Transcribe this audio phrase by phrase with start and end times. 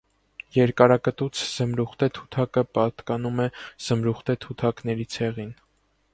[0.53, 5.55] Երկարակտուց զմրուխտե թութակը պատկանում է զմրուխտե թութակների ցեղին։